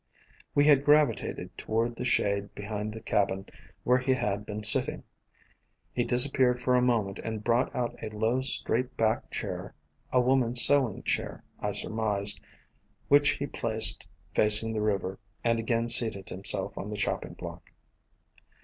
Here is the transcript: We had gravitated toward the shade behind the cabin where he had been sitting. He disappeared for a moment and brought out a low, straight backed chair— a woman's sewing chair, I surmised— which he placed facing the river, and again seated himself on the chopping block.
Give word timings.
We 0.55 0.65
had 0.65 0.83
gravitated 0.83 1.55
toward 1.59 1.95
the 1.95 2.05
shade 2.05 2.55
behind 2.55 2.91
the 2.91 3.03
cabin 3.03 3.45
where 3.83 3.99
he 3.99 4.13
had 4.13 4.47
been 4.47 4.63
sitting. 4.63 5.03
He 5.93 6.03
disappeared 6.03 6.59
for 6.59 6.73
a 6.75 6.81
moment 6.81 7.19
and 7.19 7.43
brought 7.43 7.69
out 7.75 7.95
a 8.01 8.09
low, 8.09 8.41
straight 8.41 8.97
backed 8.97 9.31
chair— 9.31 9.75
a 10.11 10.19
woman's 10.19 10.59
sewing 10.63 11.03
chair, 11.03 11.43
I 11.59 11.71
surmised— 11.71 12.39
which 13.09 13.29
he 13.37 13.45
placed 13.45 14.07
facing 14.33 14.73
the 14.73 14.81
river, 14.81 15.19
and 15.43 15.59
again 15.59 15.87
seated 15.87 16.29
himself 16.29 16.79
on 16.79 16.89
the 16.89 16.97
chopping 16.97 17.33
block. 17.33 17.69